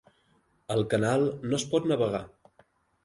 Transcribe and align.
El 0.75 0.81
canal 0.95 1.27
no 1.51 1.59
es 1.59 1.67
pot 1.75 1.87
navegar. 1.93 2.27